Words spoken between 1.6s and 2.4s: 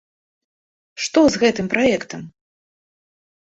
праектам?